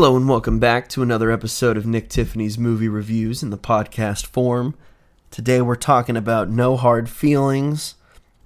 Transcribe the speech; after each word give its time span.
Hello 0.00 0.16
and 0.16 0.30
welcome 0.30 0.58
back 0.58 0.88
to 0.88 1.02
another 1.02 1.30
episode 1.30 1.76
of 1.76 1.84
Nick 1.84 2.08
Tiffany's 2.08 2.56
movie 2.56 2.88
reviews 2.88 3.42
in 3.42 3.50
the 3.50 3.58
podcast 3.58 4.24
form. 4.24 4.74
Today 5.30 5.60
we're 5.60 5.76
talking 5.76 6.16
about 6.16 6.48
No 6.48 6.78
Hard 6.78 7.10
Feelings, 7.10 7.96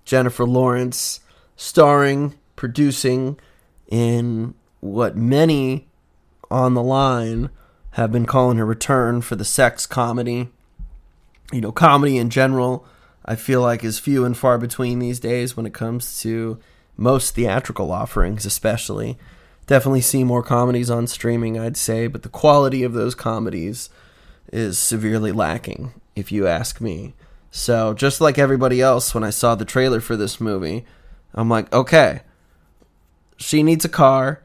Jennifer 0.05 0.45
Lawrence 0.45 1.21
starring, 1.55 2.35
producing 2.57 3.39
in 3.87 4.55
what 4.81 5.17
many 5.17 5.87
on 6.51 6.75
the 6.75 6.83
line 6.83 7.51
have 7.93 8.11
been 8.11 8.27
calling 8.27 8.59
her 8.59 8.67
return 8.67 9.21
for 9.21 9.37
the 9.37 9.45
sex 9.45 9.87
comedy. 9.87 10.49
You 11.53 11.61
know, 11.61 11.71
comedy 11.71 12.19
in 12.19 12.31
general, 12.31 12.85
I 13.25 13.37
feel 13.37 13.61
like 13.61 13.85
is 13.85 14.01
few 14.01 14.25
and 14.25 14.37
far 14.37 14.59
between 14.59 14.99
these 14.99 15.21
days 15.21 15.57
when 15.57 15.67
it 15.67 15.73
comes 15.73 16.21
to 16.23 16.59
most 16.97 17.37
theatrical 17.37 17.93
offerings, 17.93 18.45
especially 18.45 19.17
definitely 19.67 20.01
see 20.01 20.25
more 20.25 20.43
comedies 20.43 20.91
on 20.91 21.07
streaming, 21.07 21.59
I'd 21.59 21.77
say, 21.77 22.07
but 22.07 22.23
the 22.23 22.29
quality 22.29 22.83
of 22.83 22.93
those 22.93 23.15
comedies 23.15 23.91
is 24.53 24.79
severely 24.79 25.33
lacking, 25.33 25.95
if 26.15 26.31
you 26.31 26.47
ask 26.47 26.81
me. 26.81 27.15
So, 27.51 27.95
just 27.95 28.21
like 28.21 28.39
everybody 28.39 28.81
else, 28.81 29.15
when 29.15 29.25
I 29.25 29.31
saw 29.31 29.55
the 29.55 29.65
trailer 29.65 30.01
for 30.01 30.17
this 30.17 30.41
movie, 30.41 30.85
I'm 31.35 31.49
like, 31.49 31.73
okay, 31.73 32.23
she 33.37 33.63
needs 33.63 33.85
a 33.85 33.89
car. 33.89 34.43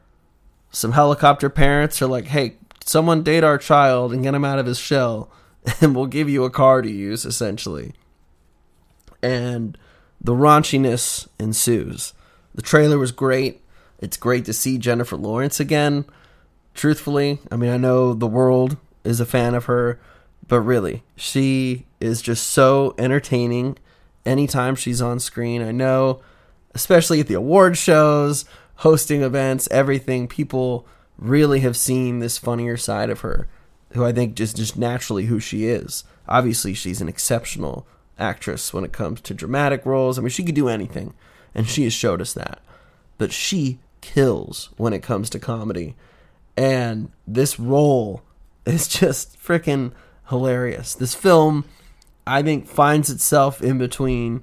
Some 0.70 0.92
helicopter 0.92 1.50
parents 1.50 2.00
are 2.00 2.06
like, 2.06 2.26
hey, 2.26 2.54
someone 2.84 3.22
date 3.22 3.44
our 3.44 3.58
child 3.58 4.12
and 4.12 4.22
get 4.22 4.34
him 4.34 4.44
out 4.44 4.58
of 4.58 4.66
his 4.66 4.78
shell, 4.78 5.30
and 5.80 5.94
we'll 5.94 6.06
give 6.06 6.28
you 6.28 6.44
a 6.44 6.50
car 6.50 6.82
to 6.82 6.90
use, 6.90 7.24
essentially. 7.24 7.94
And 9.22 9.76
the 10.20 10.32
raunchiness 10.32 11.28
ensues. 11.38 12.14
The 12.54 12.62
trailer 12.62 12.98
was 12.98 13.12
great. 13.12 13.62
It's 14.00 14.16
great 14.16 14.44
to 14.46 14.52
see 14.52 14.78
Jennifer 14.78 15.16
Lawrence 15.16 15.60
again. 15.60 16.06
Truthfully, 16.74 17.38
I 17.50 17.56
mean, 17.56 17.70
I 17.70 17.76
know 17.76 18.14
the 18.14 18.26
world 18.26 18.76
is 19.04 19.20
a 19.20 19.26
fan 19.26 19.54
of 19.54 19.66
her, 19.66 20.00
but 20.48 20.60
really, 20.60 21.02
she 21.16 21.86
is 22.00 22.22
just 22.22 22.48
so 22.48 22.94
entertaining 22.98 23.76
anytime 24.24 24.74
she's 24.74 25.02
on 25.02 25.20
screen. 25.20 25.62
I 25.62 25.70
know, 25.70 26.20
especially 26.74 27.20
at 27.20 27.26
the 27.26 27.34
award 27.34 27.76
shows, 27.76 28.46
hosting 28.76 29.22
events, 29.22 29.68
everything, 29.70 30.26
people 30.26 30.86
really 31.18 31.60
have 31.60 31.76
seen 31.76 32.18
this 32.18 32.38
funnier 32.38 32.76
side 32.76 33.10
of 33.10 33.20
her, 33.20 33.46
who 33.92 34.04
I 34.04 34.12
think 34.12 34.34
just 34.34 34.56
just 34.56 34.78
naturally 34.78 35.26
who 35.26 35.38
she 35.38 35.66
is. 35.66 36.04
Obviously, 36.26 36.72
she's 36.72 37.02
an 37.02 37.08
exceptional 37.08 37.86
actress 38.18 38.72
when 38.72 38.84
it 38.84 38.92
comes 38.92 39.20
to 39.22 39.34
dramatic 39.34 39.84
roles. 39.84 40.18
I 40.18 40.22
mean, 40.22 40.30
she 40.30 40.44
could 40.44 40.54
do 40.54 40.68
anything, 40.68 41.12
and 41.54 41.68
she 41.68 41.84
has 41.84 41.92
showed 41.92 42.22
us 42.22 42.32
that. 42.32 42.60
But 43.18 43.32
she 43.32 43.78
kills 44.00 44.70
when 44.76 44.92
it 44.92 45.02
comes 45.02 45.30
to 45.30 45.38
comedy. 45.38 45.96
And 46.56 47.10
this 47.26 47.58
role 47.58 48.22
is 48.66 48.88
just 48.88 49.40
freaking 49.42 49.92
hilarious. 50.28 50.94
This 50.94 51.14
film, 51.14 51.64
I 52.26 52.42
think, 52.42 52.66
finds 52.66 53.10
itself 53.10 53.62
in 53.62 53.78
between, 53.78 54.42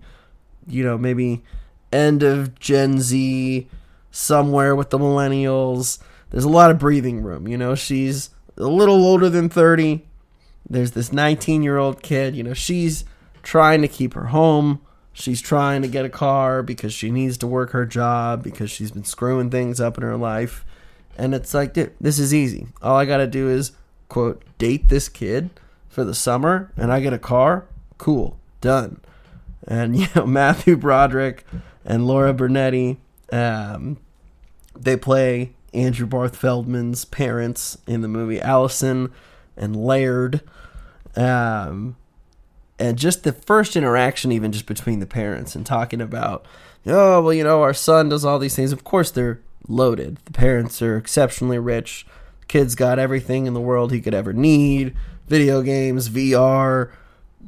you 0.67 0.83
know, 0.83 0.97
maybe 0.97 1.43
end 1.91 2.23
of 2.23 2.59
Gen 2.59 2.99
Z, 2.99 3.67
somewhere 4.11 4.75
with 4.75 4.89
the 4.89 4.99
millennials. 4.99 5.99
There's 6.29 6.43
a 6.43 6.49
lot 6.49 6.71
of 6.71 6.79
breathing 6.79 7.21
room. 7.23 7.47
You 7.47 7.57
know, 7.57 7.75
she's 7.75 8.29
a 8.57 8.63
little 8.63 9.05
older 9.05 9.29
than 9.29 9.49
30. 9.49 10.05
There's 10.69 10.91
this 10.91 11.13
19 11.13 11.63
year 11.63 11.77
old 11.77 12.01
kid. 12.01 12.35
You 12.35 12.43
know, 12.43 12.53
she's 12.53 13.05
trying 13.43 13.81
to 13.81 13.87
keep 13.87 14.13
her 14.13 14.25
home 14.25 14.81
She's 15.19 15.41
trying 15.41 15.81
to 15.81 15.87
get 15.87 16.05
a 16.05 16.09
car 16.09 16.61
because 16.61 16.93
she 16.93 17.09
needs 17.09 17.39
to 17.39 17.47
work 17.47 17.71
her 17.71 17.87
job 17.87 18.43
because 18.43 18.69
she's 18.69 18.91
been 18.91 19.03
screwing 19.03 19.49
things 19.49 19.81
up 19.81 19.97
in 19.97 20.03
her 20.03 20.15
life. 20.15 20.63
And 21.17 21.33
it's 21.33 21.55
like, 21.55 21.73
dude, 21.73 21.95
this 21.99 22.19
is 22.19 22.35
easy. 22.35 22.67
All 22.83 22.95
I 22.95 23.05
got 23.05 23.17
to 23.17 23.25
do 23.25 23.49
is, 23.49 23.71
quote, 24.09 24.43
date 24.59 24.89
this 24.89 25.09
kid 25.09 25.49
for 25.89 26.03
the 26.03 26.13
summer 26.13 26.71
and 26.77 26.93
I 26.93 26.99
get 26.99 27.13
a 27.13 27.17
car. 27.17 27.65
Cool. 27.97 28.37
Done. 28.61 29.01
And, 29.67 29.95
you 29.99 30.05
know, 30.15 30.27
Matthew 30.27 30.77
Broderick 30.77 31.45
and 31.83 32.05
Laura 32.05 32.31
Benanti, 32.31 32.97
um, 33.31 33.97
they 34.79 34.97
play 34.97 35.53
Andrew 35.73 36.05
Barth 36.05 36.35
Feldman's 36.35 37.05
parents 37.05 37.79
in 37.87 38.01
the 38.01 38.07
movie 38.07 38.39
Allison 38.39 39.11
and 39.57 39.75
Laird. 39.75 40.41
Um, 41.15 41.95
and 42.79 42.97
just 42.97 43.23
the 43.23 43.33
first 43.33 43.75
interaction 43.75 44.31
even 44.31 44.51
just 44.51 44.65
between 44.65 44.99
the 44.99 45.05
parents 45.05 45.55
and 45.55 45.65
talking 45.65 46.01
about 46.01 46.45
oh 46.85 47.21
well 47.21 47.33
you 47.33 47.43
know 47.43 47.61
our 47.61 47.73
son 47.73 48.09
does 48.09 48.25
all 48.25 48.39
these 48.39 48.55
things. 48.55 48.71
Of 48.71 48.83
course 48.83 49.11
they're 49.11 49.41
loaded. 49.67 50.17
The 50.25 50.33
parents 50.33 50.81
are 50.81 50.97
exceptionally 50.97 51.59
rich. 51.59 52.05
The 52.41 52.45
kid's 52.47 52.75
got 52.75 52.99
everything 52.99 53.45
in 53.45 53.53
the 53.53 53.61
world 53.61 53.91
he 53.91 54.01
could 54.01 54.13
ever 54.13 54.33
need 54.33 54.95
video 55.27 55.61
games 55.61 56.09
vr 56.09 56.91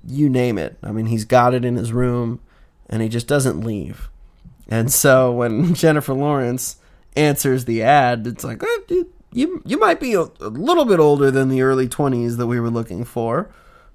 you 0.05 0.29
name 0.29 0.57
it. 0.57 0.77
I 0.83 0.91
mean 0.91 1.07
he's 1.07 1.25
got 1.25 1.53
it 1.53 1.65
in 1.65 1.75
his 1.75 1.93
room 1.93 2.39
and 2.89 3.01
he 3.01 3.09
just 3.09 3.27
doesn't 3.27 3.61
leave. 3.61 4.09
And 4.67 4.91
so 4.91 5.31
when 5.31 5.73
jennifer 5.75 6.13
lawrence 6.13 6.77
answers 7.15 7.65
the 7.65 7.81
ad 7.81 8.27
it's 8.27 8.43
like 8.43 8.63
eh, 8.63 8.77
dude, 8.87 9.07
you 9.31 9.61
you 9.65 9.79
might 9.79 9.99
be 9.99 10.13
a, 10.13 10.21
a 10.21 10.49
little 10.49 10.85
bit 10.85 10.99
older 10.99 11.29
than 11.31 11.49
the 11.49 11.61
early 11.61 11.87
20s 11.87 12.37
that 12.37 12.47
we 12.47 12.59
were 12.59 12.69
looking 12.69 13.03
for 13.03 13.49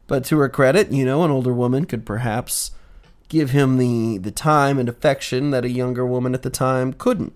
but 0.06 0.24
to 0.26 0.38
her 0.38 0.48
credit, 0.48 0.92
you 0.92 1.04
know, 1.04 1.24
an 1.24 1.30
older 1.30 1.52
woman 1.52 1.84
could 1.84 2.04
perhaps 2.04 2.72
give 3.28 3.50
him 3.50 3.78
the, 3.78 4.18
the 4.18 4.30
time 4.30 4.78
and 4.78 4.88
affection 4.88 5.50
that 5.50 5.64
a 5.64 5.70
younger 5.70 6.04
woman 6.04 6.34
at 6.34 6.42
the 6.42 6.50
time 6.50 6.92
couldn't. 6.92 7.32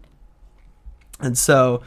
And 1.21 1.37
so, 1.37 1.83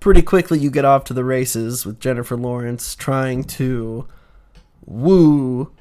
pretty 0.00 0.22
quickly, 0.22 0.58
you 0.58 0.70
get 0.70 0.84
off 0.84 1.04
to 1.04 1.14
the 1.14 1.24
races 1.24 1.86
with 1.86 2.00
Jennifer 2.00 2.36
Lawrence 2.36 2.94
trying 2.94 3.44
to 3.44 4.06
woo 4.84 5.72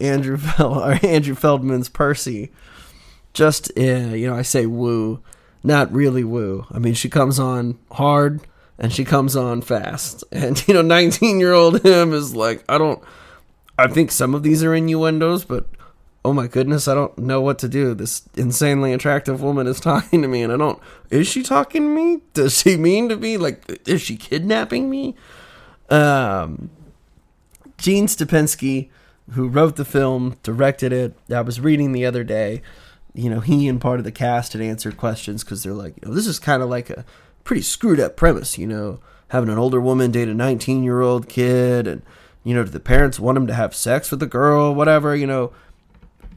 Andrew 0.00 0.36
Fel- 0.38 0.84
or 0.84 0.98
Andrew 1.02 1.34
Feldman's 1.34 1.88
Percy. 1.88 2.52
Just, 3.32 3.72
uh, 3.76 3.80
you 3.82 4.28
know, 4.28 4.36
I 4.36 4.42
say 4.42 4.66
woo, 4.66 5.20
not 5.62 5.92
really 5.92 6.22
woo. 6.24 6.66
I 6.70 6.78
mean, 6.78 6.94
she 6.94 7.08
comes 7.08 7.38
on 7.38 7.78
hard 7.90 8.42
and 8.78 8.92
she 8.92 9.04
comes 9.04 9.34
on 9.34 9.62
fast. 9.62 10.22
And, 10.30 10.62
you 10.68 10.74
know, 10.74 10.82
19 10.82 11.40
year 11.40 11.52
old 11.52 11.84
him 11.84 12.12
is 12.12 12.34
like, 12.34 12.64
I 12.68 12.78
don't. 12.78 13.02
I 13.78 13.88
think 13.88 14.10
some 14.10 14.34
of 14.34 14.42
these 14.42 14.62
are 14.62 14.74
innuendos, 14.74 15.44
but 15.44 15.66
oh 16.24 16.32
my 16.32 16.46
goodness, 16.46 16.88
I 16.88 16.94
don't 16.94 17.16
know 17.18 17.40
what 17.40 17.58
to 17.60 17.68
do. 17.68 17.94
This 17.94 18.22
insanely 18.36 18.92
attractive 18.92 19.42
woman 19.42 19.66
is 19.66 19.80
talking 19.80 20.22
to 20.22 20.28
me, 20.28 20.42
and 20.42 20.52
I 20.52 20.56
don't. 20.56 20.80
Is 21.10 21.26
she 21.26 21.42
talking 21.42 21.82
to 21.82 21.88
me? 21.88 22.22
Does 22.32 22.58
she 22.58 22.76
mean 22.76 23.08
to 23.08 23.16
be 23.16 23.36
like? 23.36 23.88
Is 23.88 24.02
she 24.02 24.16
kidnapping 24.16 24.88
me? 24.88 25.14
Um, 25.90 26.70
Gene 27.78 28.06
Stupnitsky, 28.06 28.88
who 29.32 29.48
wrote 29.48 29.76
the 29.76 29.84
film, 29.84 30.36
directed 30.42 30.92
it. 30.92 31.14
I 31.30 31.42
was 31.42 31.60
reading 31.60 31.92
the 31.92 32.06
other 32.06 32.24
day. 32.24 32.62
You 33.12 33.30
know, 33.30 33.40
he 33.40 33.68
and 33.68 33.80
part 33.80 34.00
of 34.00 34.04
the 34.04 34.10
cast 34.12 34.54
had 34.54 34.62
answered 34.62 34.96
questions 34.96 35.44
because 35.44 35.62
they're 35.62 35.72
like, 35.72 35.94
you 36.02 36.08
know, 36.08 36.14
this 36.14 36.26
is 36.26 36.40
kind 36.40 36.62
of 36.62 36.68
like 36.68 36.90
a 36.90 37.04
pretty 37.44 37.62
screwed 37.62 38.00
up 38.00 38.16
premise. 38.16 38.58
You 38.58 38.66
know, 38.66 39.00
having 39.28 39.50
an 39.50 39.58
older 39.58 39.80
woman 39.80 40.10
date 40.10 40.28
a 40.28 40.34
19 40.34 40.82
year 40.82 41.00
old 41.00 41.28
kid 41.28 41.86
and 41.86 42.02
you 42.44 42.54
know, 42.54 42.62
do 42.62 42.70
the 42.70 42.80
parents 42.80 43.18
want 43.18 43.38
him 43.38 43.46
to 43.46 43.54
have 43.54 43.74
sex 43.74 44.10
with 44.10 44.20
the 44.20 44.26
girl, 44.26 44.74
whatever, 44.74 45.16
you 45.16 45.26
know. 45.26 45.52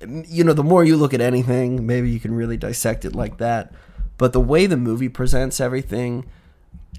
You 0.01 0.43
know, 0.43 0.53
the 0.53 0.63
more 0.63 0.85
you 0.85 0.95
look 0.95 1.13
at 1.13 1.21
anything, 1.21 1.85
maybe 1.85 2.09
you 2.09 2.19
can 2.19 2.33
really 2.33 2.55
dissect 2.55 3.03
it 3.03 3.15
like 3.15 3.37
that. 3.37 3.73
But 4.17 4.31
the 4.31 4.39
way 4.39 4.65
the 4.65 4.77
movie 4.77 5.09
presents 5.09 5.59
everything 5.59 6.25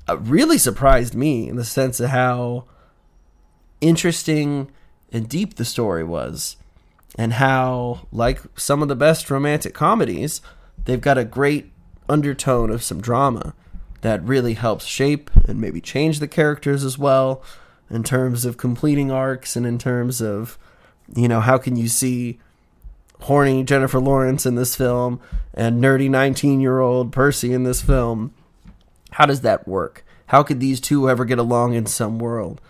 uh, 0.09 0.19
really 0.19 0.59
surprised 0.59 1.15
me 1.15 1.49
in 1.49 1.57
the 1.57 1.65
sense 1.65 2.01
of 2.01 2.11
how 2.11 2.65
interesting 3.81 4.71
and 5.13 5.29
deep 5.29 5.55
the 5.55 5.65
story 5.65 6.05
was. 6.05 6.57
And 7.17 7.35
how, 7.35 8.07
like 8.13 8.43
some 8.57 8.83
of 8.83 8.89
the 8.89 8.95
best 8.95 9.31
romantic 9.31 9.75
comedies, 9.75 10.41
they've 10.85 11.01
got 11.01 11.19
a 11.19 11.25
great 11.25 11.73
undertone 12.09 12.71
of 12.71 12.83
some 12.83 13.01
drama 13.01 13.55
that 14.03 14.23
really 14.23 14.55
helps 14.55 14.85
shape 14.85 15.31
and 15.49 15.61
maybe 15.61 15.81
change 15.81 16.21
the 16.21 16.29
characters 16.29 16.85
as 16.85 16.99
well 16.99 17.43
in 17.91 18.03
terms 18.03 18.45
of 18.45 18.57
completing 18.57 19.11
arcs 19.11 19.57
and 19.57 19.67
in 19.67 19.79
terms 19.79 20.21
of 20.21 20.59
you 21.15 21.29
know 21.29 21.41
how 21.41 21.59
can 21.59 21.77
you 21.77 21.89
see 21.89 22.39
horny 23.23 23.65
Jennifer 23.65 23.99
Lawrence 23.99 24.47
in 24.47 24.55
this 24.55 24.77
film 24.77 25.21
and 25.55 25.83
nerdy 25.83 26.09
19 26.11 26.61
year 26.61 26.81
old 26.81 27.13
Percy 27.13 27.53
in 27.53 27.65
this 27.65 27.83
film? 27.83 28.33
How 29.13 29.27
does 29.27 29.41
that 29.41 29.67
work? 29.67 30.05
How 30.27 30.43
could 30.43 30.61
these 30.61 30.81
two 30.81 31.09
ever 31.09 31.25
get 31.25 31.39
along 31.39 31.75
in 31.75 31.87
some 31.87 32.19
world? 32.19 32.61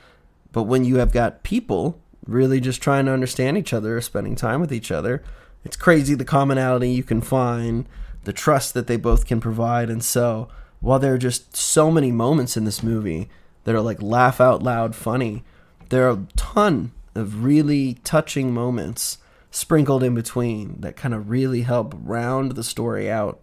But 0.52 0.64
when 0.64 0.84
you 0.84 0.96
have 0.96 1.12
got 1.12 1.42
people 1.42 1.98
really 2.26 2.60
just 2.60 2.80
trying 2.80 3.06
to 3.06 3.12
understand 3.12 3.58
each 3.58 3.72
other 3.72 4.00
spending 4.00 4.36
time 4.36 4.60
with 4.60 4.72
each 4.72 4.90
other 4.90 5.22
it's 5.64 5.76
crazy 5.76 6.14
the 6.14 6.24
commonality 6.24 6.90
you 6.90 7.02
can 7.02 7.20
find 7.20 7.86
the 8.24 8.32
trust 8.32 8.74
that 8.74 8.86
they 8.86 8.96
both 8.96 9.26
can 9.26 9.40
provide. 9.40 9.90
And 9.90 10.02
so 10.02 10.48
while 10.80 10.98
there 10.98 11.14
are 11.14 11.18
just 11.18 11.56
so 11.56 11.90
many 11.90 12.12
moments 12.12 12.56
in 12.56 12.64
this 12.64 12.82
movie 12.82 13.28
that 13.68 13.74
are 13.74 13.82
like 13.82 14.00
laugh 14.00 14.40
out 14.40 14.62
loud 14.62 14.96
funny. 14.96 15.44
There 15.90 16.08
are 16.08 16.12
a 16.12 16.26
ton 16.36 16.90
of 17.14 17.44
really 17.44 17.98
touching 18.02 18.54
moments 18.54 19.18
sprinkled 19.50 20.02
in 20.02 20.14
between 20.14 20.80
that 20.80 20.96
kind 20.96 21.12
of 21.12 21.28
really 21.28 21.60
help 21.60 21.94
round 22.02 22.52
the 22.52 22.64
story 22.64 23.10
out. 23.10 23.42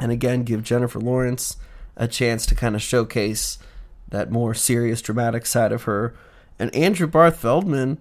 And 0.00 0.10
again, 0.10 0.42
give 0.42 0.64
Jennifer 0.64 0.98
Lawrence 0.98 1.58
a 1.94 2.08
chance 2.08 2.44
to 2.46 2.56
kind 2.56 2.74
of 2.74 2.82
showcase 2.82 3.56
that 4.08 4.32
more 4.32 4.52
serious, 4.52 5.00
dramatic 5.00 5.46
side 5.46 5.70
of 5.70 5.84
her. 5.84 6.12
And 6.58 6.74
Andrew 6.74 7.06
Barth 7.06 7.36
Feldman 7.36 7.98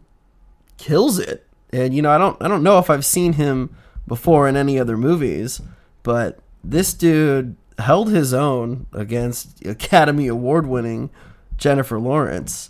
kills 0.79 1.19
it. 1.19 1.45
And 1.71 1.93
you 1.93 2.01
know, 2.01 2.09
I 2.09 2.17
don't 2.17 2.41
I 2.41 2.47
don't 2.47 2.63
know 2.63 2.79
if 2.79 2.89
I've 2.89 3.05
seen 3.05 3.33
him 3.33 3.75
before 4.07 4.47
in 4.47 4.55
any 4.55 4.79
other 4.79 4.97
movies, 4.97 5.61
but 6.01 6.39
this 6.63 6.91
dude 6.95 7.55
held 7.79 8.09
his 8.09 8.33
own 8.33 8.85
against 8.93 9.65
Academy 9.65 10.27
Award 10.27 10.67
winning 10.67 11.09
Jennifer 11.57 11.99
Lawrence 11.99 12.69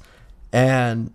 and 0.51 1.13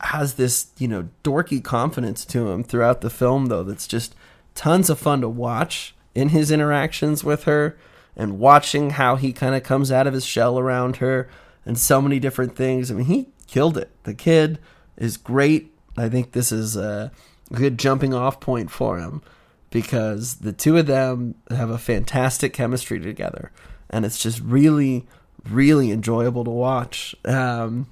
has 0.00 0.34
this, 0.34 0.68
you 0.78 0.88
know, 0.88 1.08
dorky 1.22 1.62
confidence 1.62 2.24
to 2.26 2.50
him 2.50 2.64
throughout 2.64 3.00
the 3.00 3.10
film 3.10 3.46
though 3.46 3.62
that's 3.62 3.86
just 3.86 4.14
tons 4.54 4.90
of 4.90 4.98
fun 4.98 5.20
to 5.20 5.28
watch 5.28 5.94
in 6.14 6.30
his 6.30 6.50
interactions 6.50 7.22
with 7.22 7.44
her 7.44 7.76
and 8.16 8.38
watching 8.38 8.90
how 8.90 9.16
he 9.16 9.32
kind 9.32 9.54
of 9.54 9.62
comes 9.62 9.92
out 9.92 10.06
of 10.06 10.14
his 10.14 10.24
shell 10.24 10.58
around 10.58 10.96
her 10.96 11.28
and 11.64 11.78
so 11.78 12.02
many 12.02 12.18
different 12.18 12.56
things. 12.56 12.90
I 12.90 12.94
mean, 12.94 13.06
he 13.06 13.28
killed 13.46 13.78
it. 13.78 13.90
The 14.04 14.14
kid 14.14 14.58
is 14.96 15.16
great. 15.16 15.72
I 15.96 16.08
think 16.08 16.32
this 16.32 16.50
is 16.50 16.76
a 16.76 17.12
good 17.52 17.78
jumping 17.78 18.14
off 18.14 18.40
point 18.40 18.70
for 18.70 18.98
him 18.98 19.22
because 19.70 20.36
the 20.36 20.52
two 20.52 20.76
of 20.76 20.86
them 20.86 21.36
have 21.50 21.70
a 21.70 21.78
fantastic 21.78 22.52
chemistry 22.52 23.00
together, 23.00 23.52
and 23.88 24.04
it's 24.04 24.18
just 24.18 24.40
really, 24.40 25.06
really 25.48 25.90
enjoyable 25.90 26.44
to 26.44 26.50
watch. 26.50 27.14
Um, 27.24 27.88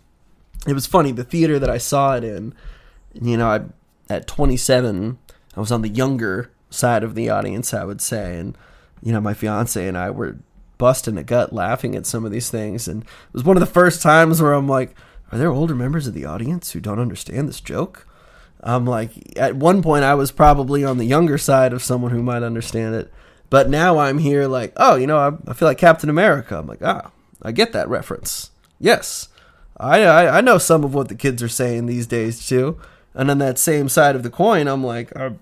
it 0.66 0.72
was 0.72 0.86
funny 0.86 1.12
the 1.12 1.24
theater 1.24 1.58
that 1.58 1.70
I 1.70 1.78
saw 1.78 2.16
it 2.16 2.24
in. 2.24 2.52
You 3.14 3.36
know, 3.36 3.48
I, 3.48 3.60
at 4.12 4.26
27, 4.26 5.18
I 5.56 5.60
was 5.60 5.72
on 5.72 5.82
the 5.82 5.88
younger 5.88 6.50
side 6.70 7.02
of 7.02 7.14
the 7.14 7.30
audience, 7.30 7.72
I 7.72 7.84
would 7.84 8.00
say, 8.00 8.38
and 8.38 8.56
you 9.02 9.12
know, 9.12 9.20
my 9.20 9.34
fiance 9.34 9.86
and 9.86 9.96
I 9.96 10.10
were 10.10 10.38
busting 10.76 11.16
a 11.16 11.24
gut 11.24 11.52
laughing 11.52 11.94
at 11.94 12.06
some 12.06 12.24
of 12.24 12.32
these 12.32 12.50
things, 12.50 12.88
and 12.88 13.02
it 13.02 13.08
was 13.32 13.44
one 13.44 13.56
of 13.56 13.60
the 13.60 13.66
first 13.66 14.02
times 14.02 14.42
where 14.42 14.52
I'm 14.52 14.68
like, 14.68 14.96
"Are 15.30 15.38
there 15.38 15.52
older 15.52 15.74
members 15.74 16.08
of 16.08 16.14
the 16.14 16.24
audience 16.24 16.72
who 16.72 16.80
don't 16.80 16.98
understand 16.98 17.48
this 17.48 17.60
joke?" 17.60 18.07
I'm 18.60 18.84
like, 18.86 19.10
at 19.38 19.56
one 19.56 19.82
point, 19.82 20.04
I 20.04 20.14
was 20.14 20.32
probably 20.32 20.84
on 20.84 20.98
the 20.98 21.04
younger 21.04 21.38
side 21.38 21.72
of 21.72 21.82
someone 21.82 22.10
who 22.10 22.22
might 22.22 22.42
understand 22.42 22.94
it. 22.94 23.12
But 23.50 23.70
now 23.70 23.98
I'm 23.98 24.18
here 24.18 24.46
like, 24.46 24.72
oh, 24.76 24.96
you 24.96 25.06
know, 25.06 25.18
I, 25.18 25.50
I 25.50 25.54
feel 25.54 25.68
like 25.68 25.78
Captain 25.78 26.10
America. 26.10 26.58
I'm 26.58 26.66
like, 26.66 26.82
ah, 26.82 27.10
I 27.40 27.52
get 27.52 27.72
that 27.72 27.88
reference. 27.88 28.50
Yes. 28.78 29.28
I, 29.78 30.02
I, 30.02 30.38
I 30.38 30.40
know 30.40 30.58
some 30.58 30.84
of 30.84 30.92
what 30.92 31.08
the 31.08 31.14
kids 31.14 31.42
are 31.42 31.48
saying 31.48 31.86
these 31.86 32.06
days 32.06 32.46
too. 32.46 32.78
And 33.14 33.30
on 33.30 33.38
that 33.38 33.58
same 33.58 33.88
side 33.88 34.16
of 34.16 34.22
the 34.22 34.30
coin, 34.30 34.66
I'm 34.66 34.84
like, 34.84 35.16
I, 35.16 35.32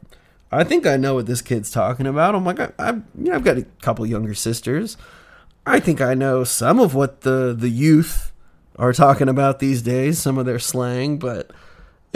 I 0.52 0.64
think 0.64 0.86
I 0.86 0.96
know 0.96 1.14
what 1.14 1.26
this 1.26 1.42
kid's 1.42 1.70
talking 1.70 2.06
about. 2.06 2.34
I'm 2.34 2.44
like, 2.44 2.60
I, 2.60 2.72
I 2.78 2.90
you 2.92 3.02
know, 3.16 3.34
I've 3.34 3.44
got 3.44 3.58
a 3.58 3.66
couple 3.82 4.06
younger 4.06 4.34
sisters. 4.34 4.96
I 5.66 5.80
think 5.80 6.00
I 6.00 6.14
know 6.14 6.44
some 6.44 6.78
of 6.78 6.94
what 6.94 7.22
the 7.22 7.54
the 7.58 7.68
youth 7.68 8.30
are 8.78 8.92
talking 8.92 9.28
about 9.28 9.58
these 9.58 9.82
days, 9.82 10.18
some 10.18 10.38
of 10.38 10.46
their 10.46 10.58
slang, 10.58 11.18
but 11.18 11.50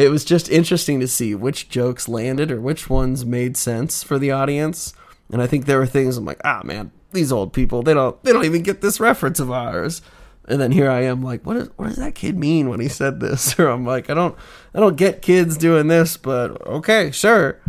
it 0.00 0.11
was 0.11 0.25
just 0.25 0.49
interesting 0.49 0.99
to 1.00 1.06
see 1.06 1.35
which 1.35 1.69
jokes 1.69 2.08
landed 2.08 2.50
or 2.50 2.58
which 2.58 2.88
ones 2.88 3.26
made 3.26 3.55
sense 3.55 4.02
for 4.02 4.19
the 4.19 4.31
audience. 4.31 4.94
And 5.31 5.43
I 5.43 5.47
think 5.47 5.67
there 5.67 5.79
were 5.79 5.87
things 5.87 6.17
I'm 6.17 6.25
like, 6.25 6.41
ah, 6.43 6.62
man, 6.64 6.91
these 7.12 7.31
old 7.31 7.52
people 7.52 7.82
they 7.82 7.93
don't 7.93 8.23
they 8.25 8.32
don't 8.32 8.47
even 8.47 8.62
get 8.62 8.81
this 8.81 8.99
reference 8.99 9.38
of 9.41 9.50
ours. 9.50 10.00
And 10.49 10.58
then 10.58 10.73
here 10.73 10.91
I 10.91 11.02
am 11.02 11.23
like, 11.23 11.44
what 11.44 11.58
is 11.58 11.69
what 11.76 11.88
does 11.88 11.99
that 11.99 12.14
kid 12.14 12.38
mean 12.38 12.70
when 12.70 12.81
he 12.81 12.88
said 12.88 13.20
this? 13.20 13.55
Or 13.58 13.69
I'm 13.69 13.85
like, 13.85 14.08
I 14.08 14.14
don't 14.14 14.35
I 14.75 14.81
don't 14.81 14.97
get 14.97 15.20
kids 15.20 15.58
doing 15.58 15.88
this, 15.88 16.17
but 16.17 16.67
okay, 16.67 17.11
sure. 17.11 17.61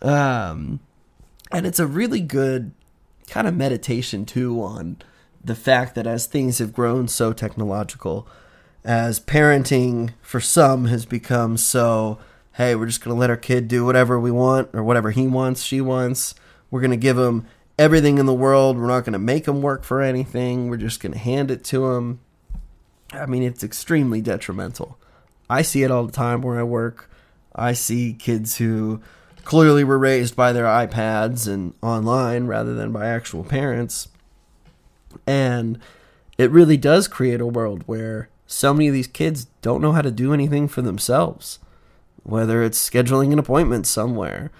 Um, 0.00 0.78
and 1.50 1.66
it's 1.66 1.80
a 1.80 1.86
really 1.86 2.20
good 2.20 2.70
kind 3.26 3.48
of 3.48 3.56
meditation 3.56 4.24
too 4.24 4.62
on 4.62 4.98
the 5.44 5.56
fact 5.56 5.96
that 5.96 6.06
as 6.06 6.26
things 6.26 6.58
have 6.58 6.72
grown 6.72 7.08
so 7.08 7.32
technological 7.32 8.28
as 8.86 9.18
parenting 9.18 10.12
for 10.22 10.38
some 10.38 10.84
has 10.84 11.04
become 11.04 11.56
so 11.56 12.18
hey 12.52 12.76
we're 12.76 12.86
just 12.86 13.02
going 13.02 13.14
to 13.14 13.18
let 13.18 13.28
our 13.28 13.36
kid 13.36 13.66
do 13.66 13.84
whatever 13.84 14.18
we 14.18 14.30
want 14.30 14.70
or 14.72 14.82
whatever 14.82 15.10
he 15.10 15.26
wants 15.26 15.62
she 15.62 15.80
wants. 15.80 16.36
We're 16.70 16.80
going 16.80 16.92
to 16.92 16.96
give 16.96 17.18
him 17.18 17.46
everything 17.78 18.18
in 18.18 18.26
the 18.26 18.32
world. 18.32 18.78
We're 18.78 18.86
not 18.86 19.04
going 19.04 19.12
to 19.12 19.18
make 19.18 19.46
him 19.46 19.60
work 19.60 19.82
for 19.82 20.00
anything. 20.00 20.70
We're 20.70 20.76
just 20.76 21.00
going 21.00 21.12
to 21.12 21.18
hand 21.18 21.50
it 21.50 21.64
to 21.64 21.92
him. 21.92 22.20
I 23.12 23.26
mean 23.26 23.42
it's 23.42 23.64
extremely 23.64 24.22
detrimental. 24.22 24.98
I 25.50 25.62
see 25.62 25.82
it 25.82 25.90
all 25.90 26.04
the 26.04 26.12
time 26.12 26.40
where 26.40 26.58
i 26.58 26.62
work. 26.62 27.10
I 27.56 27.72
see 27.72 28.12
kids 28.12 28.58
who 28.58 29.00
clearly 29.42 29.82
were 29.82 29.98
raised 29.98 30.36
by 30.36 30.52
their 30.52 30.64
ipads 30.64 31.52
and 31.52 31.74
online 31.82 32.46
rather 32.46 32.74
than 32.74 32.92
by 32.92 33.06
actual 33.06 33.42
parents. 33.42 34.08
And 35.26 35.80
it 36.38 36.52
really 36.52 36.76
does 36.76 37.08
create 37.08 37.40
a 37.40 37.46
world 37.46 37.82
where 37.86 38.28
so 38.46 38.72
many 38.72 38.88
of 38.88 38.94
these 38.94 39.06
kids 39.06 39.46
don't 39.62 39.80
know 39.82 39.92
how 39.92 40.02
to 40.02 40.10
do 40.10 40.32
anything 40.32 40.68
for 40.68 40.82
themselves. 40.82 41.58
Whether 42.22 42.62
it's 42.62 42.90
scheduling 42.90 43.32
an 43.32 43.38
appointment 43.38 43.86
somewhere, 43.86 44.50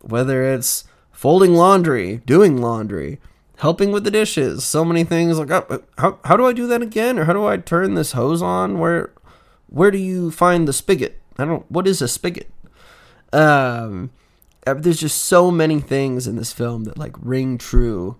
whether 0.00 0.42
it's 0.52 0.84
folding 1.12 1.54
laundry, 1.54 2.18
doing 2.26 2.60
laundry, 2.60 3.18
helping 3.58 3.92
with 3.92 4.04
the 4.04 4.10
dishes, 4.10 4.64
so 4.64 4.84
many 4.84 5.04
things 5.04 5.38
like 5.38 5.50
oh, 5.50 5.82
how 5.98 6.18
how 6.24 6.36
do 6.36 6.46
I 6.46 6.52
do 6.52 6.66
that 6.66 6.82
again 6.82 7.18
or 7.18 7.24
how 7.24 7.32
do 7.32 7.46
I 7.46 7.56
turn 7.56 7.94
this 7.94 8.12
hose 8.12 8.42
on? 8.42 8.78
Where 8.78 9.12
where 9.68 9.90
do 9.90 9.98
you 9.98 10.30
find 10.30 10.68
the 10.68 10.72
spigot? 10.72 11.20
I 11.38 11.44
don't 11.44 11.70
what 11.70 11.86
is 11.86 12.02
a 12.02 12.08
spigot? 12.08 12.50
Um 13.32 14.10
uh, 14.66 14.74
there's 14.74 15.00
just 15.00 15.24
so 15.24 15.50
many 15.50 15.80
things 15.80 16.26
in 16.26 16.36
this 16.36 16.52
film 16.52 16.84
that 16.84 16.98
like 16.98 17.14
ring 17.20 17.58
true. 17.58 18.16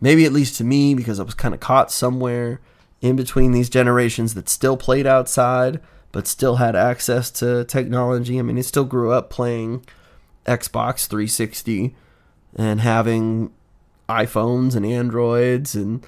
Maybe 0.00 0.26
at 0.26 0.32
least 0.32 0.56
to 0.58 0.64
me 0.64 0.94
because 0.94 1.18
I 1.18 1.22
was 1.22 1.34
kind 1.34 1.54
of 1.54 1.60
caught 1.60 1.90
somewhere 1.90 2.60
in 3.00 3.16
between 3.16 3.52
these 3.52 3.68
generations 3.68 4.34
that 4.34 4.48
still 4.48 4.76
played 4.76 5.06
outside 5.06 5.80
but 6.16 6.26
still 6.26 6.56
had 6.56 6.74
access 6.74 7.30
to 7.30 7.62
technology. 7.64 8.38
I 8.38 8.42
mean, 8.42 8.56
he 8.56 8.62
still 8.62 8.86
grew 8.86 9.12
up 9.12 9.28
playing 9.28 9.84
Xbox 10.46 11.06
360 11.06 11.94
and 12.54 12.80
having 12.80 13.52
iPhones 14.08 14.74
and 14.74 14.86
Androids 14.86 15.74
and 15.74 16.06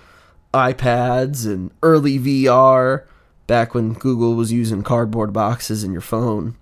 iPads 0.55 1.45
and 1.45 1.71
early 1.83 2.19
VR 2.19 3.05
back 3.47 3.75
when 3.75 3.93
Google 3.93 4.35
was 4.35 4.51
using 4.51 4.83
cardboard 4.83 5.35
boxes 5.35 5.85
in 5.85 5.93
your 5.93 6.01
phone. 6.01 6.57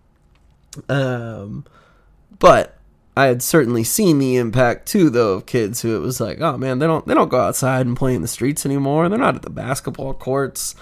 Um, 0.89 1.65
but 2.41 2.76
I 3.17 3.27
had 3.27 3.43
certainly 3.43 3.83
seen 3.83 4.19
the 4.19 4.37
impact 4.37 4.87
too, 4.87 5.09
though, 5.09 5.33
of 5.35 5.47
kids 5.47 5.81
who 5.81 5.97
it 5.97 6.01
was 6.01 6.21
like, 6.21 6.41
oh 6.41 6.59
man, 6.59 6.79
they 6.79 6.87
don't 6.87 7.07
they 7.07 7.15
don't 7.15 7.31
go 7.31 7.41
outside 7.41 7.87
and 7.87 7.97
play 7.97 8.15
in 8.15 8.21
the 8.21 8.29
streets 8.29 8.67
anymore. 8.67 9.09
They're 9.09 9.19
not 9.19 9.35
at 9.35 9.43
the 9.43 9.51
basketball 9.51 10.13
courts 10.13 10.75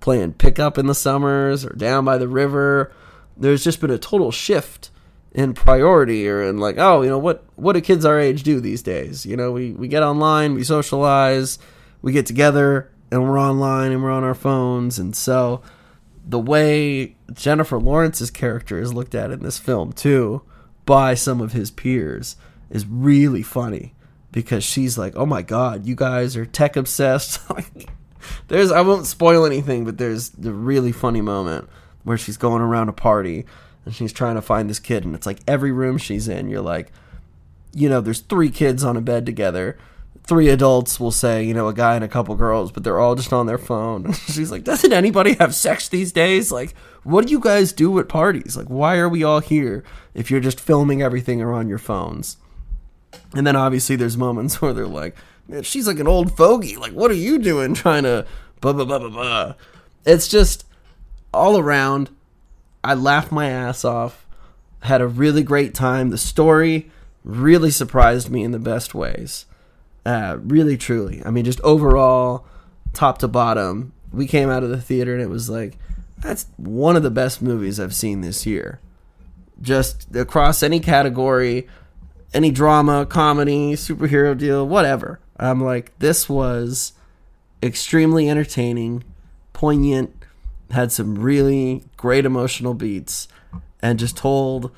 playing 0.00 0.34
pickup 0.34 0.76
in 0.76 0.86
the 0.86 0.94
summers 0.94 1.64
or 1.64 1.70
down 1.70 2.04
by 2.04 2.18
the 2.18 2.28
river. 2.28 2.92
There's 3.36 3.64
just 3.64 3.80
been 3.80 3.90
a 3.90 3.98
total 3.98 4.30
shift 4.30 4.90
in 5.32 5.54
priority 5.54 6.28
or 6.28 6.42
in 6.42 6.58
like, 6.58 6.76
oh, 6.78 7.00
you 7.02 7.08
know, 7.08 7.18
what 7.18 7.44
what 7.56 7.72
do 7.72 7.80
kids 7.80 8.04
our 8.04 8.20
age 8.20 8.42
do 8.42 8.60
these 8.60 8.82
days? 8.82 9.24
You 9.24 9.36
know, 9.36 9.52
we, 9.52 9.72
we 9.72 9.88
get 9.88 10.02
online, 10.02 10.54
we 10.54 10.64
socialize, 10.64 11.58
we 12.02 12.12
get 12.12 12.26
together, 12.26 12.90
and 13.10 13.22
we're 13.22 13.40
online 13.40 13.92
and 13.92 14.02
we're 14.02 14.10
on 14.10 14.24
our 14.24 14.34
phones, 14.34 14.98
and 14.98 15.16
so 15.16 15.62
the 16.26 16.38
way 16.38 17.16
Jennifer 17.32 17.78
Lawrence's 17.78 18.30
character 18.30 18.78
is 18.78 18.92
looked 18.92 19.14
at 19.14 19.30
in 19.30 19.42
this 19.42 19.58
film 19.58 19.94
too 19.94 20.42
by 20.88 21.12
some 21.12 21.42
of 21.42 21.52
his 21.52 21.70
peers 21.70 22.34
is 22.70 22.86
really 22.86 23.42
funny 23.42 23.92
because 24.32 24.64
she's 24.64 24.96
like, 24.96 25.14
"Oh 25.16 25.26
my 25.26 25.42
god, 25.42 25.84
you 25.84 25.94
guys 25.94 26.34
are 26.34 26.46
tech 26.46 26.76
obsessed." 26.76 27.40
there's 28.48 28.72
I 28.72 28.80
won't 28.80 29.04
spoil 29.06 29.44
anything, 29.44 29.84
but 29.84 29.98
there's 29.98 30.30
the 30.30 30.52
really 30.52 30.90
funny 30.90 31.20
moment 31.20 31.68
where 32.04 32.16
she's 32.16 32.38
going 32.38 32.62
around 32.62 32.88
a 32.88 32.94
party 32.94 33.44
and 33.84 33.94
she's 33.94 34.14
trying 34.14 34.36
to 34.36 34.42
find 34.42 34.70
this 34.70 34.78
kid 34.78 35.04
and 35.04 35.14
it's 35.14 35.26
like 35.26 35.40
every 35.46 35.72
room 35.72 35.98
she's 35.98 36.26
in, 36.26 36.48
you're 36.48 36.62
like, 36.62 36.90
you 37.74 37.90
know, 37.90 38.00
there's 38.00 38.20
three 38.20 38.48
kids 38.50 38.82
on 38.82 38.96
a 38.96 39.02
bed 39.02 39.26
together 39.26 39.76
three 40.28 40.50
adults 40.50 41.00
will 41.00 41.10
say, 41.10 41.42
you 41.42 41.54
know, 41.54 41.68
a 41.68 41.74
guy 41.74 41.94
and 41.94 42.04
a 42.04 42.08
couple 42.08 42.34
girls, 42.34 42.70
but 42.70 42.84
they're 42.84 42.98
all 42.98 43.14
just 43.14 43.32
on 43.32 43.46
their 43.46 43.58
phone. 43.58 44.12
She's 44.26 44.50
like, 44.50 44.62
doesn't 44.62 44.92
anybody 44.92 45.32
have 45.34 45.54
sex 45.54 45.88
these 45.88 46.12
days? 46.12 46.52
Like, 46.52 46.74
what 47.02 47.26
do 47.26 47.32
you 47.32 47.40
guys 47.40 47.72
do 47.72 47.98
at 47.98 48.08
parties? 48.08 48.54
Like, 48.54 48.66
why 48.66 48.98
are 48.98 49.08
we 49.08 49.24
all 49.24 49.40
here 49.40 49.82
if 50.12 50.30
you're 50.30 50.40
just 50.40 50.60
filming 50.60 51.00
everything 51.00 51.40
or 51.40 51.54
on 51.54 51.66
your 51.66 51.78
phones? 51.78 52.36
And 53.34 53.46
then 53.46 53.56
obviously 53.56 53.96
there's 53.96 54.18
moments 54.18 54.60
where 54.62 54.74
they're 54.74 54.86
like, 54.86 55.16
man, 55.48 55.62
she's 55.62 55.86
like 55.86 55.98
an 55.98 56.06
old 56.06 56.36
fogey. 56.36 56.76
Like, 56.76 56.92
what 56.92 57.10
are 57.10 57.14
you 57.14 57.38
doing 57.38 57.72
trying 57.72 58.02
to 58.02 58.26
blah, 58.60 58.74
blah, 58.74 58.84
blah, 58.84 58.98
blah, 58.98 59.08
blah. 59.08 59.54
It's 60.04 60.28
just 60.28 60.66
all 61.32 61.58
around. 61.58 62.10
I 62.84 62.94
laughed 62.94 63.32
my 63.32 63.48
ass 63.48 63.82
off, 63.82 64.26
had 64.82 65.00
a 65.00 65.06
really 65.06 65.42
great 65.42 65.74
time. 65.74 66.10
The 66.10 66.18
story 66.18 66.90
really 67.24 67.70
surprised 67.70 68.30
me 68.30 68.44
in 68.44 68.52
the 68.52 68.58
best 68.58 68.94
ways. 68.94 69.46
Uh, 70.08 70.38
really, 70.40 70.78
truly. 70.78 71.20
I 71.26 71.30
mean, 71.30 71.44
just 71.44 71.60
overall, 71.60 72.46
top 72.94 73.18
to 73.18 73.28
bottom, 73.28 73.92
we 74.10 74.26
came 74.26 74.48
out 74.48 74.62
of 74.62 74.70
the 74.70 74.80
theater 74.80 75.12
and 75.12 75.20
it 75.22 75.28
was 75.28 75.50
like, 75.50 75.76
that's 76.16 76.46
one 76.56 76.96
of 76.96 77.02
the 77.02 77.10
best 77.10 77.42
movies 77.42 77.78
I've 77.78 77.94
seen 77.94 78.22
this 78.22 78.46
year. 78.46 78.80
Just 79.60 80.16
across 80.16 80.62
any 80.62 80.80
category, 80.80 81.68
any 82.32 82.50
drama, 82.50 83.04
comedy, 83.04 83.74
superhero 83.74 84.36
deal, 84.36 84.66
whatever. 84.66 85.20
I'm 85.36 85.62
like, 85.62 85.92
this 85.98 86.26
was 86.26 86.94
extremely 87.62 88.30
entertaining, 88.30 89.04
poignant, 89.52 90.24
had 90.70 90.90
some 90.90 91.16
really 91.16 91.84
great 91.98 92.24
emotional 92.24 92.72
beats, 92.72 93.28
and 93.82 93.98
just 93.98 94.16
told 94.16 94.70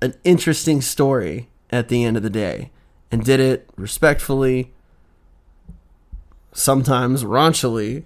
an 0.00 0.14
interesting 0.24 0.80
story 0.80 1.50
at 1.68 1.88
the 1.88 2.02
end 2.02 2.16
of 2.16 2.22
the 2.22 2.30
day. 2.30 2.70
And 3.10 3.24
did 3.24 3.40
it 3.40 3.68
respectfully, 3.76 4.72
sometimes 6.52 7.24
raunchily, 7.24 8.04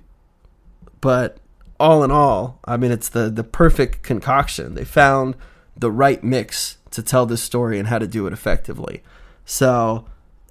but 1.01 1.39
all 1.81 2.05
in 2.05 2.11
all, 2.11 2.61
I 2.65 2.77
mean, 2.77 2.93
it's 2.93 3.09
the, 3.09 3.29
the 3.29 3.43
perfect 3.43 4.03
concoction. 4.03 4.75
They 4.75 4.85
found 4.85 5.35
the 5.77 5.91
right 5.91 6.23
mix 6.23 6.79
to 6.93 7.03
tell 7.03 7.27
this 7.27 7.43
story 7.43 7.79
and 7.79 7.89
how 7.89 7.99
to 7.99 8.07
do 8.07 8.27
it 8.27 8.33
effectively. 8.33 9.03
So, 9.45 10.07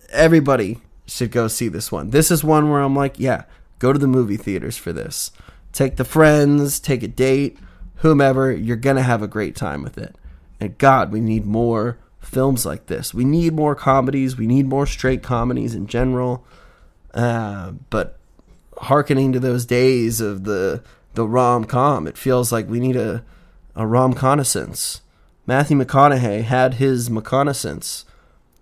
everybody 0.10 0.82
should 1.06 1.32
go 1.32 1.48
see 1.48 1.68
this 1.68 1.92
one. 1.92 2.10
This 2.10 2.32
is 2.32 2.44
one 2.44 2.70
where 2.70 2.82
I'm 2.82 2.96
like, 2.96 3.18
yeah, 3.18 3.44
go 3.80 3.94
to 3.94 4.00
the 4.00 4.08
movie 4.08 4.38
theaters 4.38 4.78
for 4.78 4.92
this. 4.92 5.32
Take 5.72 5.96
the 5.96 6.04
friends, 6.04 6.80
take 6.80 7.04
a 7.04 7.08
date, 7.08 7.58
whomever, 7.98 8.52
you're 8.52 8.76
going 8.76 8.96
to 8.96 9.02
have 9.02 9.22
a 9.22 9.28
great 9.28 9.56
time 9.56 9.84
with 9.84 9.98
it. 9.98 10.16
And 10.60 10.78
God, 10.78 11.12
we 11.12 11.22
need 11.22 11.46
more 11.46 11.98
films 12.22 12.66
like 12.66 12.86
this. 12.86 13.14
We 13.14 13.26
need 13.26 13.54
more 13.54 13.76
comedies. 13.76 14.38
We 14.38 14.48
need 14.48 14.68
more 14.68 14.86
straight 14.86 15.24
comedies 15.24 15.76
in 15.76 15.88
general. 15.88 16.46
Uh, 17.14 17.72
but 17.90 18.18
hearkening 18.78 19.34
to 19.34 19.40
those 19.40 19.66
days 19.66 20.22
of 20.22 20.46
the 20.46 20.84
the 21.14 21.28
rom 21.28 21.66
com, 21.66 22.08
it 22.08 22.18
feels 22.18 22.52
like 22.52 22.70
we 22.70 22.80
need 22.80 22.96
a 22.96 23.24
a 23.76 23.86
rom 23.86 24.14
connaissance. 24.14 25.02
Matthew 25.46 25.78
McConaughey 25.78 26.44
had 26.44 26.76
his 26.76 27.10
reconnaissance, 27.10 28.06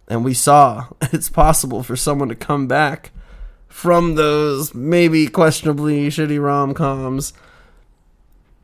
and 0.08 0.26
we 0.26 0.34
saw 0.34 0.88
it's 1.02 1.30
possible 1.30 1.84
for 1.84 1.96
someone 1.96 2.30
to 2.30 2.36
come 2.36 2.68
back 2.68 3.12
from 3.68 4.16
those 4.16 4.74
maybe 4.74 5.28
questionably 5.28 6.08
shitty 6.08 6.42
rom 6.44 6.74
coms, 6.74 7.34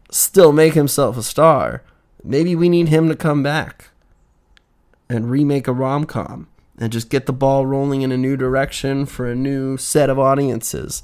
still 0.09 0.51
make 0.51 0.73
himself 0.73 1.15
a 1.15 1.23
star. 1.23 1.83
Maybe 2.23 2.55
we 2.55 2.69
need 2.69 2.89
him 2.89 3.07
to 3.09 3.15
come 3.15 3.43
back 3.43 3.91
and 5.09 5.29
remake 5.29 5.67
a 5.67 5.74
rom 5.74 6.05
com 6.05 6.47
and 6.77 6.91
just 6.91 7.09
get 7.09 7.25
the 7.25 7.33
ball 7.33 7.65
rolling 7.65 8.01
in 8.01 8.12
a 8.12 8.17
new 8.17 8.35
direction 8.35 9.05
for 9.05 9.29
a 9.29 9.35
new 9.35 9.77
set 9.77 10.09
of 10.09 10.19
audiences. 10.19 11.03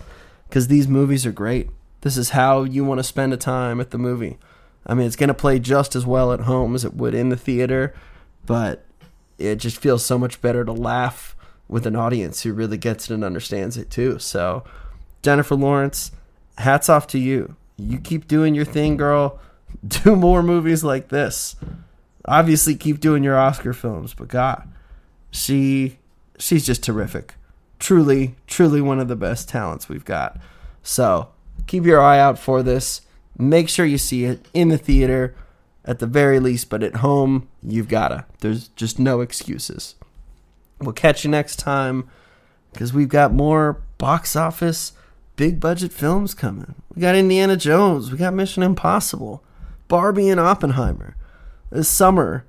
Because 0.50 0.68
these 0.68 0.88
movies 0.88 1.26
are 1.26 1.32
great. 1.32 1.70
This 2.02 2.18
is 2.18 2.32
how 2.32 2.64
you 2.64 2.84
want 2.84 3.00
to 3.00 3.04
spend 3.04 3.34
a 3.34 3.38
time 3.38 3.80
at 3.80 3.92
the 3.92 3.98
movie. 3.98 4.38
I 4.86 4.94
mean, 4.94 5.08
it's 5.08 5.16
going 5.16 5.30
to 5.30 5.34
play 5.34 5.60
just 5.60 5.96
as 5.96 6.06
well 6.06 6.34
at 6.34 6.42
home 6.42 6.76
as 6.76 6.84
it 6.84 6.96
would 6.96 7.14
in 7.14 7.30
the 7.30 7.38
theater, 7.38 7.94
but 8.46 8.86
it 9.38 9.58
just 9.58 9.78
feels 9.78 10.04
so 10.04 10.18
much 10.18 10.42
better 10.42 10.66
to 10.66 10.72
laugh 10.72 11.36
with 11.68 11.86
an 11.86 11.96
audience 11.96 12.42
who 12.42 12.54
really 12.54 12.78
gets 12.78 13.10
it 13.10 13.14
and 13.14 13.24
understands 13.24 13.78
it 13.78 13.90
too. 13.90 14.20
So, 14.20 14.64
Jennifer 15.22 15.56
Lawrence, 15.56 16.12
hats 16.58 16.90
off 16.90 17.08
to 17.08 17.20
you. 17.20 17.56
You 17.78 18.00
keep 18.00 18.28
doing 18.28 18.56
your 18.56 18.66
thing, 18.66 18.98
girl. 18.98 19.40
Do 19.88 20.16
more 20.16 20.44
movies 20.44 20.84
like 20.84 21.10
this. 21.10 21.56
Obviously, 22.26 22.76
keep 22.76 23.00
doing 23.00 23.24
your 23.24 23.38
Oscar 23.38 23.74
films, 23.74 24.14
but 24.14 24.28
God, 24.28 24.68
she 25.32 25.98
she's 26.38 26.66
just 26.66 26.84
terrific. 26.84 27.36
Truly, 27.80 28.36
truly 28.46 28.82
one 28.82 29.00
of 29.00 29.08
the 29.08 29.16
best 29.16 29.50
talents 29.50 29.90
we've 29.90 30.06
got. 30.06 30.40
So, 30.84 31.30
keep 31.68 31.84
your 31.86 32.02
eye 32.02 32.20
out 32.20 32.38
for 32.38 32.62
this. 32.62 33.02
Make 33.38 33.70
sure 33.70 33.86
you 33.86 33.98
see 33.98 34.26
it 34.26 34.46
in 34.54 34.70
the 34.70 34.78
theater 34.78 35.36
at 35.84 36.00
the 36.00 36.06
very 36.06 36.40
least, 36.40 36.70
but 36.70 36.84
at 36.84 36.98
home, 36.98 37.48
you've 37.64 37.88
gotta. 37.88 38.26
There's 38.40 38.68
just 38.70 39.00
no 39.00 39.22
excuses. 39.22 39.96
We'll 40.80 40.94
catch 40.94 41.24
you 41.24 41.32
next 41.32 41.58
time 41.58 42.10
because 42.74 42.94
we've 42.94 43.10
got 43.10 43.34
more 43.34 43.82
box 43.98 44.36
office, 44.36 44.94
big 45.36 45.60
budget 45.60 45.92
films 45.92 46.34
coming. 46.34 46.76
We 46.94 47.02
got 47.02 47.16
Indiana 47.16 47.58
Jones, 47.58 48.12
we 48.12 48.18
got 48.18 48.34
Mission 48.34 48.64
Impossible, 48.64 49.44
Barbie, 49.88 50.30
and 50.30 50.40
Oppenheimer. 50.40 51.16
This 51.72 51.88
summer, 51.88 52.46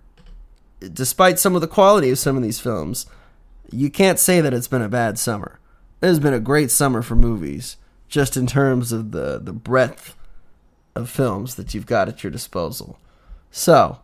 despite 0.81 1.39
some 1.39 1.55
of 1.55 1.61
the 1.61 1.69
quality 1.69 2.11
of 2.11 2.19
some 2.19 2.37
of 2.37 2.43
these 2.43 2.61
films, 2.61 3.07
you 3.71 3.89
can't 3.89 4.19
say 4.19 4.41
that 4.41 4.53
it's 4.53 4.69
been 4.69 4.83
a 4.83 4.89
bad 4.89 5.19
summer. 5.19 5.61
It 6.03 6.07
has 6.07 6.19
been 6.19 6.35
a 6.35 6.41
great 6.41 6.71
summer 6.71 7.03
for 7.03 7.15
movies, 7.15 7.77
just 8.09 8.37
in 8.37 8.47
terms 8.47 8.91
of 8.91 9.13
the, 9.13 9.39
the 9.39 9.53
breadth 9.53 10.17
of 10.95 11.09
films 11.09 11.55
that 11.55 11.73
you've 11.73 11.87
got 11.87 12.09
at 12.09 12.25
your 12.25 12.31
disposal. 12.31 12.99
So, 13.51 14.01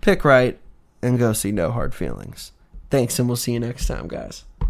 pick 0.00 0.24
right 0.24 0.58
and 1.02 1.18
go 1.18 1.32
see 1.32 1.50
No 1.50 1.72
Hard 1.72 1.94
Feelings. 1.94 2.52
Thanks, 2.88 3.18
and 3.18 3.28
we'll 3.28 3.36
see 3.36 3.52
you 3.52 3.60
next 3.60 3.86
time, 3.86 4.06
guys. 4.06 4.44